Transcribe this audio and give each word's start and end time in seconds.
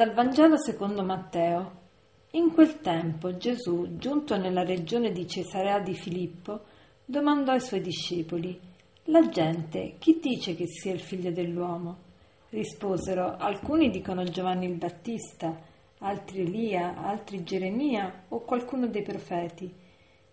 Dal 0.00 0.14
Vangelo 0.14 0.56
secondo 0.56 1.02
Matteo. 1.02 1.72
In 2.30 2.54
quel 2.54 2.80
tempo 2.80 3.36
Gesù, 3.36 3.98
giunto 3.98 4.38
nella 4.38 4.64
regione 4.64 5.12
di 5.12 5.28
Cesarea 5.28 5.78
di 5.78 5.92
Filippo, 5.92 6.60
domandò 7.04 7.52
ai 7.52 7.60
suoi 7.60 7.82
discepoli: 7.82 8.58
La 9.04 9.28
gente 9.28 9.96
chi 9.98 10.18
dice 10.18 10.54
che 10.54 10.66
sia 10.68 10.94
il 10.94 11.00
figlio 11.00 11.30
dell'uomo? 11.30 11.98
Risposero: 12.48 13.36
Alcuni 13.36 13.90
dicono 13.90 14.24
Giovanni 14.24 14.64
il 14.64 14.76
Battista, 14.76 15.54
altri 15.98 16.46
Elia, 16.46 16.96
altri 16.96 17.42
Geremia 17.42 18.24
o 18.28 18.40
qualcuno 18.40 18.86
dei 18.86 19.02
profeti. 19.02 19.70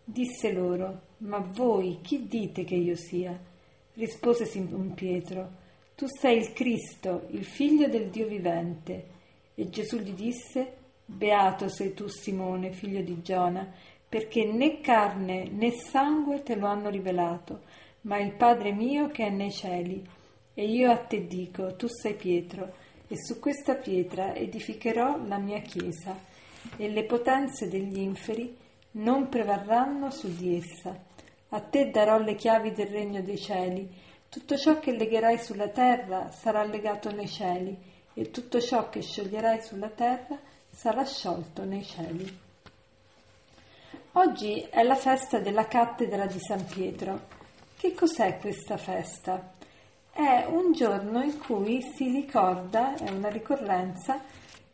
Disse 0.01 0.53
loro: 0.53 1.01
Ma 1.17 1.39
voi 1.39 1.99
chi 2.01 2.25
dite 2.25 2.63
che 2.63 2.75
io 2.75 2.95
sia? 2.95 3.37
Rispose 3.95 4.45
Simon 4.45 4.93
Pietro: 4.93 5.49
Tu 5.93 6.05
sei 6.07 6.37
il 6.37 6.53
Cristo, 6.53 7.25
il 7.31 7.43
figlio 7.43 7.89
del 7.89 8.07
Dio 8.07 8.27
vivente. 8.27 9.15
E 9.59 9.69
Gesù 9.69 9.97
gli 9.97 10.13
disse, 10.13 10.71
Beato 11.03 11.67
sei 11.67 11.95
tu 11.95 12.07
Simone, 12.07 12.73
figlio 12.73 13.01
di 13.01 13.23
Giona, 13.23 13.67
perché 14.07 14.45
né 14.45 14.81
carne 14.81 15.49
né 15.49 15.71
sangue 15.71 16.43
te 16.43 16.55
lo 16.55 16.67
hanno 16.67 16.89
rivelato, 16.89 17.61
ma 18.01 18.19
il 18.19 18.33
Padre 18.33 18.71
mio 18.71 19.07
che 19.07 19.25
è 19.25 19.29
nei 19.31 19.51
cieli. 19.51 20.07
E 20.53 20.63
io 20.63 20.91
a 20.91 20.97
te 20.97 21.25
dico, 21.25 21.75
tu 21.75 21.87
sei 21.87 22.13
Pietro, 22.13 22.71
e 23.07 23.15
su 23.17 23.39
questa 23.39 23.73
pietra 23.73 24.35
edificherò 24.35 25.25
la 25.25 25.39
mia 25.39 25.61
chiesa, 25.61 26.15
e 26.75 26.89
le 26.89 27.05
potenze 27.05 27.67
degli 27.67 27.97
inferi 27.97 28.55
non 28.91 29.27
prevarranno 29.27 30.11
su 30.11 30.35
di 30.35 30.55
essa. 30.55 31.03
A 31.49 31.59
te 31.61 31.89
darò 31.89 32.19
le 32.19 32.35
chiavi 32.35 32.73
del 32.73 32.89
regno 32.89 33.23
dei 33.23 33.39
cieli. 33.39 33.89
Tutto 34.29 34.55
ciò 34.55 34.77
che 34.77 34.91
legherai 34.91 35.39
sulla 35.39 35.69
terra 35.69 36.29
sarà 36.29 36.63
legato 36.63 37.09
nei 37.11 37.27
cieli 37.27 37.95
e 38.17 38.31
tutto 38.31 38.59
ciò 38.59 38.89
che 38.89 39.01
scioglierai 39.01 39.61
sulla 39.61 39.89
terra 39.89 40.39
sarà 40.71 41.05
sciolto 41.05 41.63
nei 41.65 41.83
cieli. 41.83 42.39
Oggi 44.13 44.61
è 44.71 44.81
la 44.81 44.95
festa 44.95 45.37
della 45.37 45.67
cattedra 45.67 46.25
di 46.25 46.39
San 46.39 46.65
Pietro. 46.65 47.27
Che 47.77 47.93
cos'è 47.93 48.39
questa 48.39 48.75
festa? 48.77 49.53
È 50.11 50.45
un 50.49 50.73
giorno 50.73 51.21
in 51.21 51.37
cui 51.37 51.83
si 51.95 52.09
ricorda, 52.09 52.95
è 52.95 53.07
una 53.11 53.29
ricorrenza, 53.29 54.19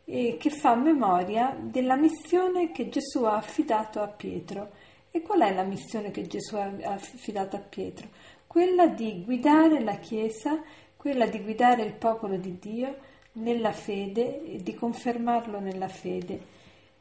eh, 0.06 0.38
che 0.40 0.48
fa 0.48 0.74
memoria 0.74 1.54
della 1.60 1.96
missione 1.96 2.72
che 2.72 2.88
Gesù 2.88 3.24
ha 3.24 3.36
affidato 3.36 4.00
a 4.00 4.08
Pietro. 4.08 4.70
E 5.10 5.20
qual 5.20 5.42
è 5.42 5.52
la 5.52 5.64
missione 5.64 6.10
che 6.10 6.26
Gesù 6.26 6.56
ha 6.56 6.72
affidato 6.84 7.56
a 7.56 7.60
Pietro? 7.60 8.08
Quella 8.46 8.86
di 8.86 9.22
guidare 9.22 9.82
la 9.82 9.96
Chiesa, 9.96 10.62
quella 10.96 11.26
di 11.26 11.42
guidare 11.42 11.82
il 11.82 11.92
popolo 11.92 12.38
di 12.38 12.58
Dio 12.58 13.12
nella 13.34 13.72
fede 13.72 14.44
e 14.44 14.62
di 14.62 14.74
confermarlo 14.74 15.60
nella 15.60 15.88
fede. 15.88 16.52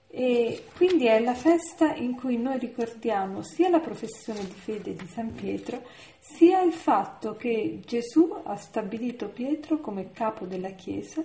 E 0.08 0.66
quindi 0.76 1.08
è 1.08 1.20
la 1.20 1.34
festa 1.34 1.96
in 1.96 2.16
cui 2.16 2.38
noi 2.38 2.60
ricordiamo 2.60 3.42
sia 3.42 3.70
la 3.70 3.80
professione 3.80 4.46
di 4.46 4.54
fede 4.54 4.94
di 4.94 5.08
San 5.08 5.34
Pietro, 5.34 5.82
sia 6.20 6.62
il 6.62 6.74
fatto 6.74 7.36
che 7.36 7.80
Gesù 7.84 8.32
ha 8.44 8.56
stabilito 8.56 9.30
Pietro 9.30 9.80
come 9.80 10.12
capo 10.12 10.46
della 10.46 10.72
Chiesa 10.72 11.24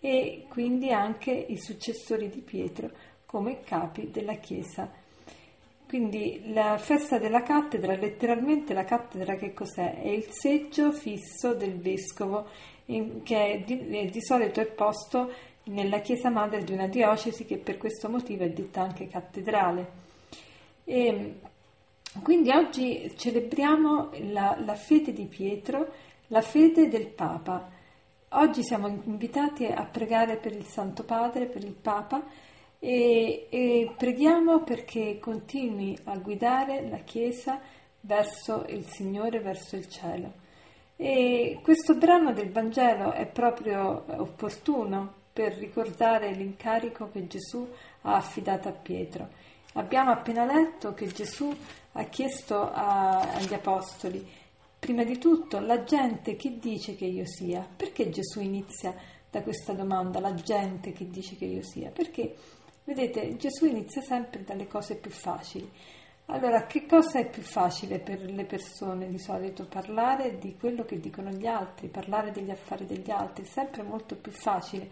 e 0.00 0.46
quindi 0.48 0.90
anche 0.90 1.30
i 1.32 1.58
successori 1.58 2.30
di 2.30 2.40
Pietro 2.40 2.90
come 3.26 3.60
capi 3.60 4.10
della 4.10 4.36
Chiesa. 4.36 4.90
Quindi 5.90 6.52
la 6.52 6.78
festa 6.78 7.18
della 7.18 7.42
cattedra, 7.42 7.96
letteralmente 7.96 8.74
la 8.74 8.84
cattedra 8.84 9.34
che 9.34 9.52
cos'è? 9.52 10.00
È 10.00 10.06
il 10.06 10.28
seggio 10.30 10.92
fisso 10.92 11.52
del 11.52 11.80
vescovo 11.80 12.46
in, 12.84 13.24
che 13.24 13.64
di, 13.66 13.88
eh, 13.88 14.04
di 14.04 14.22
solito 14.22 14.60
è 14.60 14.66
posto 14.66 15.32
nella 15.64 15.98
chiesa 15.98 16.30
madre 16.30 16.62
di 16.62 16.72
una 16.72 16.86
diocesi 16.86 17.44
che 17.44 17.58
per 17.58 17.76
questo 17.76 18.08
motivo 18.08 18.44
è 18.44 18.50
detta 18.50 18.82
anche 18.82 19.08
cattedrale. 19.08 19.90
E, 20.84 21.40
quindi 22.22 22.50
oggi 22.52 23.12
celebriamo 23.16 24.10
la, 24.30 24.56
la, 24.64 24.76
fede 24.76 25.12
di 25.12 25.24
Pietro, 25.24 25.92
la 26.28 26.40
fede 26.40 26.86
del 26.86 27.08
Papa. 27.08 27.68
Oggi 28.28 28.62
siamo 28.62 28.86
invitati 28.86 29.66
a 29.66 29.84
pregare 29.86 30.36
per 30.36 30.52
il 30.52 30.66
Santo 30.66 31.02
Padre, 31.02 31.46
per 31.46 31.64
il 31.64 31.74
Papa 31.74 32.22
e, 32.80 33.46
e 33.48 33.92
preghiamo 33.96 34.64
perché 34.64 35.18
continui 35.20 35.96
a 36.04 36.16
guidare 36.16 36.88
la 36.88 36.98
Chiesa 36.98 37.60
verso 38.00 38.64
il 38.68 38.86
Signore, 38.86 39.38
verso 39.38 39.76
il 39.76 39.88
cielo. 39.88 40.32
E 40.96 41.60
questo 41.62 41.94
brano 41.94 42.32
del 42.32 42.50
Vangelo 42.50 43.12
è 43.12 43.26
proprio 43.26 44.04
opportuno 44.06 45.14
per 45.32 45.54
ricordare 45.54 46.32
l'incarico 46.32 47.10
che 47.10 47.26
Gesù 47.26 47.66
ha 48.02 48.16
affidato 48.16 48.68
a 48.68 48.72
Pietro. 48.72 49.28
Abbiamo 49.74 50.10
appena 50.10 50.44
letto 50.44 50.92
che 50.94 51.06
Gesù 51.06 51.54
ha 51.92 52.04
chiesto 52.04 52.70
a, 52.72 53.20
agli 53.20 53.54
apostoli, 53.54 54.26
prima 54.78 55.04
di 55.04 55.18
tutto, 55.18 55.60
la 55.60 55.84
gente 55.84 56.36
che 56.36 56.58
dice 56.58 56.96
che 56.96 57.04
io 57.04 57.26
sia. 57.26 57.66
Perché 57.76 58.10
Gesù 58.10 58.40
inizia 58.40 58.94
da 59.30 59.42
questa 59.42 59.72
domanda, 59.72 60.18
la 60.18 60.34
gente 60.34 60.92
che 60.92 61.08
dice 61.08 61.36
che 61.36 61.44
io 61.44 61.62
sia? 61.62 61.90
Perché, 61.90 62.34
vedete, 62.84 63.36
Gesù 63.36 63.66
inizia 63.66 64.02
sempre 64.02 64.44
dalle 64.44 64.66
cose 64.66 64.96
più 64.96 65.10
facili. 65.10 65.70
Allora, 66.26 66.66
che 66.66 66.86
cosa 66.86 67.18
è 67.18 67.28
più 67.28 67.42
facile 67.42 67.98
per 67.98 68.20
le 68.20 68.44
persone 68.44 69.08
di 69.08 69.18
solito? 69.18 69.66
Parlare 69.66 70.38
di 70.38 70.56
quello 70.56 70.84
che 70.84 71.00
dicono 71.00 71.30
gli 71.30 71.46
altri, 71.46 71.88
parlare 71.88 72.30
degli 72.30 72.50
affari 72.50 72.86
degli 72.86 73.10
altri, 73.10 73.44
è 73.44 73.46
sempre 73.46 73.82
molto 73.82 74.14
più 74.14 74.30
facile 74.30 74.88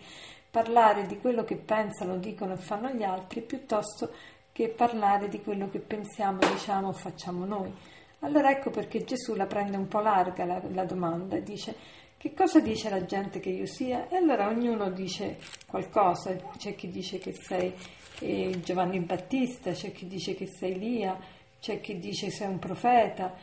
parlare 0.51 1.07
di 1.07 1.19
quello 1.19 1.45
che 1.45 1.57
pensano, 1.57 2.17
dicono 2.17 2.55
e 2.55 2.57
fanno 2.57 2.91
gli 2.91 3.03
altri 3.03 3.43
piuttosto 3.43 4.11
che 4.51 4.69
parlare 4.69 5.29
di 5.29 5.41
quello 5.43 5.69
che 5.69 5.79
pensiamo, 5.79 6.39
diciamo 6.39 6.89
o 6.89 6.93
facciamo 6.93 7.45
noi. 7.45 7.73
Allora 8.21 8.51
ecco 8.51 8.71
perché 8.71 9.05
Gesù 9.05 9.35
la 9.35 9.47
prende 9.47 9.77
un 9.77 9.87
po' 9.87 10.01
larga 10.01 10.45
la, 10.45 10.61
la 10.73 10.85
domanda 10.85 11.39
dice 11.39 11.77
che 12.19 12.35
cosa 12.35 12.59
dice 12.59 12.91
la 12.91 13.05
gente 13.05 13.39
che 13.39 13.51
io 13.51 13.67
sia? 13.67 14.09
E 14.09 14.17
allora 14.17 14.49
ognuno 14.49 14.91
dice 14.91 15.39
qualcosa, 15.69 16.35
c'è 16.57 16.75
chi 16.75 16.91
dice 16.91 17.19
che 17.19 17.33
sei 17.33 17.73
eh, 18.19 18.59
Giovanni 18.61 18.99
Battista, 18.99 19.71
c'è 19.71 19.93
chi 19.93 20.09
dice 20.09 20.35
che 20.35 20.49
sei 20.49 20.73
Elia, 20.73 21.17
c'è 21.61 21.81
chi 21.81 22.01
dice 22.01 22.27
che 22.27 22.33
sei 22.33 22.49
un 22.49 22.59
profeta. 22.59 23.37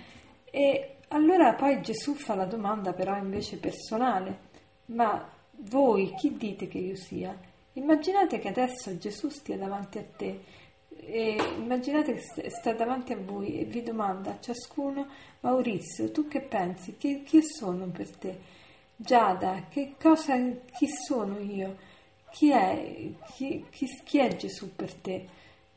E 0.44 0.98
allora 1.08 1.54
poi 1.54 1.82
Gesù 1.82 2.16
fa 2.16 2.36
la 2.36 2.44
domanda 2.44 2.92
però 2.92 3.16
invece 3.16 3.60
personale, 3.60 4.40
ma 4.88 5.26
voi 5.52 6.14
chi 6.14 6.36
dite 6.36 6.68
che 6.68 6.78
io 6.78 6.98
sia? 6.98 7.34
Immaginate 7.74 8.40
che 8.40 8.50
adesso 8.50 8.98
Gesù 8.98 9.30
stia 9.30 9.58
davanti 9.58 10.00
a 10.00 10.06
te 10.18 10.40
e 10.90 11.38
immaginate 11.58 12.14
che 12.16 12.50
sta 12.50 12.74
davanti 12.74 13.14
a 13.14 13.18
voi 13.18 13.60
e 13.60 13.64
vi 13.64 13.84
domanda 13.84 14.32
a 14.32 14.40
ciascuno 14.42 15.08
Maurizio, 15.40 16.12
tu 16.12 16.28
che 16.28 16.42
pensi? 16.42 16.98
Chi, 16.98 17.24
chi 17.24 17.42
sono 17.42 17.86
per 17.88 18.10
te? 18.18 18.64
Giada, 18.98 19.68
che 19.70 19.96
cosa, 20.02 20.38
chi 20.78 20.88
sono 20.88 21.38
io? 21.40 21.78
Chi 22.32 22.50
è, 22.52 23.12
chi, 23.34 23.66
chi, 23.70 23.88
chi 24.04 24.20
è 24.20 24.36
Gesù 24.36 24.74
per 24.76 24.94
te? 24.94 25.28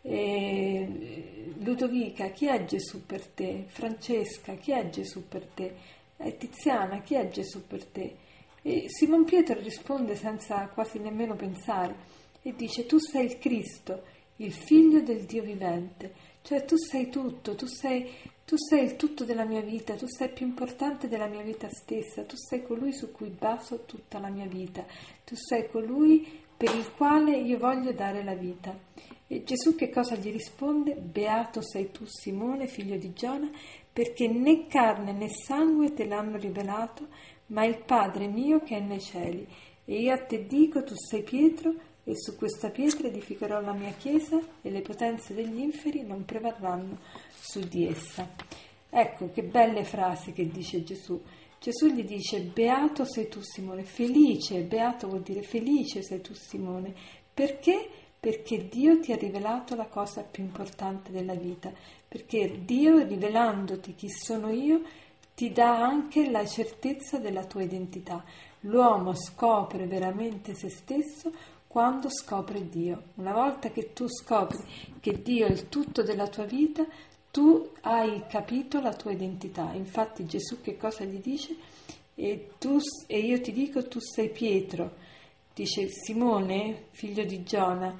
Eh, 0.02 1.54
Ludovica, 1.58 2.28
chi 2.30 2.46
è 2.46 2.64
Gesù 2.64 3.04
per 3.04 3.26
te? 3.26 3.64
Francesca, 3.66 4.54
chi 4.54 4.72
è 4.72 4.88
Gesù 4.88 5.26
per 5.26 5.44
te? 5.46 5.74
Eh, 6.16 6.36
Tiziana, 6.36 7.00
chi 7.00 7.14
è 7.14 7.28
Gesù 7.28 7.66
per 7.66 7.84
te? 7.84 8.16
E 8.62 8.84
Simon 8.88 9.24
Pietro 9.24 9.58
risponde 9.60 10.14
senza 10.14 10.68
quasi 10.68 10.98
nemmeno 10.98 11.34
pensare 11.34 11.94
e 12.42 12.54
dice 12.54 12.86
tu 12.86 12.98
sei 12.98 13.26
il 13.26 13.38
Cristo, 13.38 14.02
il 14.36 14.52
figlio 14.52 15.00
del 15.00 15.24
Dio 15.24 15.42
vivente, 15.42 16.12
cioè 16.42 16.64
tu 16.64 16.76
sei 16.76 17.08
tutto, 17.08 17.54
tu 17.54 17.66
sei, 17.66 18.08
tu 18.48 18.56
sei 18.56 18.82
il 18.84 18.96
tutto 18.96 19.24
della 19.24 19.44
mia 19.44 19.60
vita, 19.60 19.94
tu 19.94 20.06
sei 20.08 20.30
più 20.30 20.46
importante 20.46 21.06
della 21.06 21.26
mia 21.26 21.42
vita 21.42 21.68
stessa, 21.68 22.24
tu 22.24 22.34
sei 22.38 22.62
colui 22.62 22.94
su 22.94 23.12
cui 23.12 23.28
baso 23.28 23.84
tutta 23.84 24.18
la 24.18 24.30
mia 24.30 24.46
vita, 24.46 24.86
tu 25.22 25.34
sei 25.36 25.68
colui 25.68 26.26
per 26.56 26.74
il 26.74 26.90
quale 26.94 27.36
io 27.36 27.58
voglio 27.58 27.92
dare 27.92 28.24
la 28.24 28.32
vita. 28.32 28.74
E 29.26 29.44
Gesù 29.44 29.74
che 29.74 29.90
cosa 29.90 30.16
gli 30.16 30.32
risponde? 30.32 30.94
Beato 30.94 31.60
sei 31.60 31.90
tu 31.90 32.06
Simone, 32.06 32.68
figlio 32.68 32.96
di 32.96 33.12
Giona, 33.12 33.50
perché 33.92 34.28
né 34.28 34.66
carne 34.66 35.12
né 35.12 35.28
sangue 35.28 35.92
te 35.92 36.06
l'hanno 36.06 36.38
rivelato, 36.38 37.08
ma 37.48 37.66
il 37.66 37.82
Padre 37.84 38.28
mio 38.28 38.60
che 38.60 38.78
è 38.78 38.80
nei 38.80 39.02
cieli. 39.02 39.46
E 39.84 40.00
io 40.00 40.14
a 40.14 40.24
te 40.24 40.46
dico, 40.46 40.82
tu 40.82 40.94
sei 40.96 41.22
Pietro, 41.22 41.74
e 42.08 42.16
su 42.16 42.36
questa 42.36 42.70
pietra 42.70 43.08
edificherò 43.08 43.60
la 43.60 43.74
mia 43.74 43.92
chiesa, 43.92 44.40
e 44.62 44.70
le 44.70 44.80
potenze 44.80 45.34
degli 45.34 45.58
inferi 45.58 46.02
non 46.02 46.24
prevarranno 46.24 47.00
su 47.38 47.60
di 47.60 47.86
essa. 47.86 48.26
Ecco 48.88 49.30
che 49.30 49.42
belle 49.42 49.84
frasi 49.84 50.32
che 50.32 50.48
dice 50.48 50.82
Gesù. 50.82 51.20
Gesù 51.60 51.88
gli 51.88 52.04
dice, 52.04 52.40
beato 52.40 53.04
sei 53.04 53.28
tu 53.28 53.40
Simone, 53.42 53.82
felice, 53.82 54.62
beato 54.62 55.06
vuol 55.06 55.20
dire 55.20 55.42
felice 55.42 56.02
sei 56.02 56.22
tu 56.22 56.32
Simone. 56.32 56.94
Perché? 57.34 58.06
perché 58.20 58.68
Dio 58.68 58.98
ti 58.98 59.12
ha 59.12 59.16
rivelato 59.16 59.76
la 59.76 59.86
cosa 59.86 60.22
più 60.22 60.42
importante 60.42 61.12
della 61.12 61.34
vita, 61.34 61.70
perché 62.08 62.64
Dio 62.64 63.04
rivelandoti 63.04 63.94
chi 63.94 64.08
sono 64.08 64.50
io 64.50 64.82
ti 65.36 65.52
dà 65.52 65.80
anche 65.80 66.28
la 66.28 66.44
certezza 66.44 67.18
della 67.18 67.44
tua 67.44 67.62
identità. 67.62 68.24
L'uomo 68.62 69.14
scopre 69.14 69.86
veramente 69.86 70.54
se 70.54 70.68
stesso 70.68 71.30
quando 71.68 72.08
scopri 72.10 72.68
Dio. 72.68 73.02
Una 73.16 73.32
volta 73.32 73.70
che 73.70 73.92
tu 73.92 74.08
scopri 74.08 74.58
che 74.98 75.22
Dio 75.22 75.46
è 75.46 75.50
il 75.50 75.68
tutto 75.68 76.02
della 76.02 76.26
tua 76.26 76.44
vita, 76.44 76.84
tu 77.30 77.70
hai 77.82 78.24
capito 78.26 78.80
la 78.80 78.94
tua 78.94 79.12
identità. 79.12 79.72
Infatti 79.74 80.26
Gesù 80.26 80.60
che 80.60 80.76
cosa 80.76 81.04
gli 81.04 81.20
dice? 81.20 81.54
E, 82.14 82.50
tu, 82.58 82.78
e 83.06 83.18
io 83.20 83.40
ti 83.40 83.52
dico, 83.52 83.86
tu 83.86 84.00
sei 84.00 84.30
Pietro. 84.30 85.06
Dice 85.54 85.88
Simone, 85.88 86.86
figlio 86.90 87.24
di 87.24 87.42
Giona, 87.44 87.96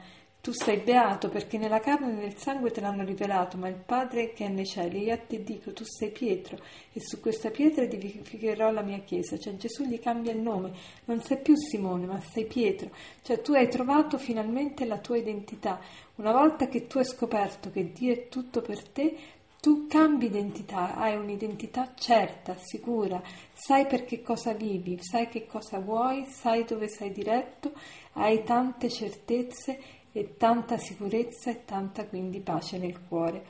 tu 0.48 0.54
sei 0.54 0.78
beato 0.78 1.28
perché 1.28 1.58
nella 1.58 1.78
carne 1.78 2.10
e 2.10 2.14
nel 2.14 2.38
sangue 2.38 2.70
te 2.70 2.80
l'hanno 2.80 3.04
rivelato, 3.04 3.58
ma 3.58 3.68
il 3.68 3.82
Padre 3.84 4.32
che 4.32 4.46
è 4.46 4.48
nei 4.48 4.64
cieli. 4.64 5.02
Io 5.02 5.18
te 5.26 5.44
dico, 5.44 5.74
tu 5.74 5.84
sei 5.84 6.10
Pietro 6.10 6.56
e 6.90 7.00
su 7.02 7.20
questa 7.20 7.50
pietra 7.50 7.82
edificherò 7.82 8.70
la 8.70 8.80
mia 8.80 9.00
chiesa. 9.00 9.38
Cioè 9.38 9.56
Gesù 9.56 9.84
gli 9.84 10.00
cambia 10.00 10.32
il 10.32 10.40
nome, 10.40 10.72
non 11.04 11.20
sei 11.20 11.36
più 11.42 11.54
Simone, 11.54 12.06
ma 12.06 12.18
sei 12.20 12.46
Pietro. 12.46 12.88
Cioè 13.20 13.42
tu 13.42 13.52
hai 13.52 13.68
trovato 13.68 14.16
finalmente 14.16 14.86
la 14.86 14.96
tua 14.96 15.18
identità. 15.18 15.78
Una 16.14 16.32
volta 16.32 16.66
che 16.66 16.86
tu 16.86 16.96
hai 16.96 17.04
scoperto 17.04 17.70
che 17.70 17.92
Dio 17.92 18.14
è 18.14 18.28
tutto 18.28 18.62
per 18.62 18.88
te, 18.88 19.16
tu 19.60 19.86
cambi 19.86 20.26
identità, 20.26 20.94
hai 20.94 21.16
un'identità 21.16 21.92
certa, 21.94 22.56
sicura, 22.58 23.20
sai 23.52 23.86
per 23.86 24.04
che 24.04 24.22
cosa 24.22 24.52
vivi, 24.54 24.98
sai 25.02 25.28
che 25.28 25.46
cosa 25.46 25.78
vuoi, 25.78 26.24
sai 26.26 26.64
dove 26.64 26.88
sei 26.88 27.10
diretto, 27.10 27.72
hai 28.12 28.44
tante 28.44 28.88
certezze 28.88 29.78
e 30.19 30.37
tanta 30.37 30.76
sicurezza 30.79 31.50
e 31.50 31.65
tanta 31.65 32.06
quindi 32.06 32.41
pace 32.41 32.76
nel 32.76 33.06
cuore. 33.06 33.44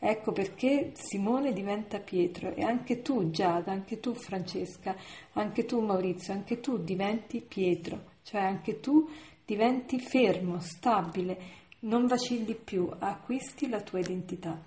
Ecco 0.00 0.32
perché 0.32 0.92
Simone 0.94 1.52
diventa 1.52 2.00
Pietro 2.00 2.54
e 2.54 2.62
anche 2.62 3.02
tu 3.02 3.30
Giada, 3.30 3.72
anche 3.72 4.00
tu 4.00 4.14
Francesca, 4.14 4.96
anche 5.32 5.64
tu 5.64 5.80
Maurizio, 5.80 6.32
anche 6.32 6.60
tu 6.60 6.78
diventi 6.78 7.40
Pietro, 7.40 8.04
cioè 8.22 8.40
anche 8.40 8.80
tu 8.80 9.08
diventi 9.44 9.98
fermo, 10.00 10.60
stabile, 10.60 11.38
non 11.80 12.06
vacilli 12.06 12.54
più, 12.54 12.88
acquisti 12.98 13.68
la 13.68 13.80
tua 13.80 14.00
identità. 14.00 14.60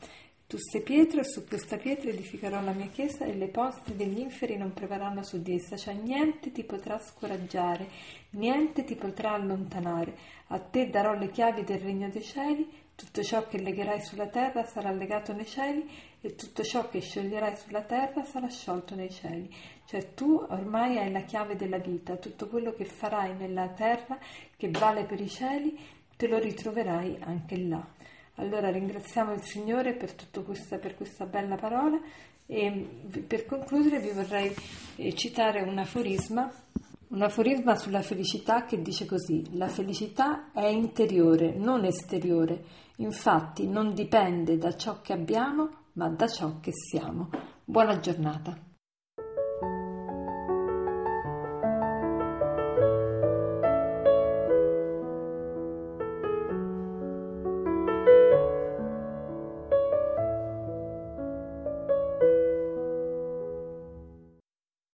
Tu 0.51 0.57
sei 0.57 0.81
Pietro 0.81 1.21
e 1.21 1.23
su 1.23 1.47
questa 1.47 1.77
pietra 1.77 2.09
edificherò 2.09 2.61
la 2.61 2.73
mia 2.73 2.87
chiesa 2.87 3.23
e 3.23 3.33
le 3.35 3.47
porte 3.47 3.95
degli 3.95 4.19
inferi 4.19 4.57
non 4.57 4.73
prevarranno 4.73 5.23
su 5.23 5.41
di 5.41 5.55
essa, 5.55 5.77
cioè 5.77 5.93
niente 5.93 6.51
ti 6.51 6.65
potrà 6.65 6.99
scoraggiare, 6.99 7.87
niente 8.31 8.83
ti 8.83 8.95
potrà 8.95 9.31
allontanare. 9.31 10.13
A 10.47 10.59
te 10.59 10.89
darò 10.89 11.13
le 11.13 11.29
chiavi 11.31 11.63
del 11.63 11.79
regno 11.79 12.09
dei 12.09 12.21
cieli, 12.21 12.69
tutto 12.95 13.23
ciò 13.23 13.47
che 13.47 13.59
legherai 13.59 14.01
sulla 14.01 14.27
terra 14.27 14.65
sarà 14.65 14.91
legato 14.91 15.31
nei 15.31 15.45
cieli 15.45 15.89
e 16.19 16.35
tutto 16.35 16.63
ciò 16.63 16.89
che 16.89 16.99
scioglierai 16.99 17.55
sulla 17.55 17.83
terra 17.83 18.25
sarà 18.25 18.49
sciolto 18.49 18.93
nei 18.93 19.09
cieli. 19.09 19.49
Cioè 19.85 20.13
tu 20.13 20.35
ormai 20.49 20.97
hai 20.97 21.13
la 21.13 21.21
chiave 21.21 21.55
della 21.55 21.79
vita, 21.79 22.17
tutto 22.17 22.49
quello 22.49 22.73
che 22.73 22.83
farai 22.83 23.37
nella 23.37 23.69
terra 23.69 24.19
che 24.57 24.69
vale 24.69 25.05
per 25.05 25.21
i 25.21 25.29
cieli, 25.29 25.79
te 26.17 26.27
lo 26.27 26.39
ritroverai 26.39 27.19
anche 27.21 27.57
là. 27.57 27.87
Allora 28.35 28.69
ringraziamo 28.69 29.33
il 29.33 29.43
Signore 29.43 29.93
per, 29.93 30.15
questa, 30.43 30.77
per 30.77 30.95
questa 30.95 31.25
bella 31.25 31.55
parola 31.55 31.99
e 32.45 33.23
per 33.27 33.45
concludere 33.45 33.99
vi 33.99 34.11
vorrei 34.11 34.53
eh, 34.95 35.13
citare 35.13 35.61
un 35.61 35.77
aforisma, 35.77 36.51
un 37.09 37.21
aforisma 37.21 37.75
sulla 37.75 38.01
felicità 38.01 38.65
che 38.65 38.81
dice 38.81 39.05
così, 39.05 39.57
la 39.57 39.67
felicità 39.67 40.51
è 40.53 40.65
interiore, 40.65 41.53
non 41.55 41.85
esteriore, 41.85 42.63
infatti 42.97 43.67
non 43.67 43.93
dipende 43.93 44.57
da 44.57 44.75
ciò 44.75 45.01
che 45.01 45.13
abbiamo, 45.13 45.69
ma 45.93 46.09
da 46.09 46.27
ciò 46.27 46.59
che 46.59 46.71
siamo. 46.73 47.29
Buona 47.63 47.99
giornata. 47.99 48.70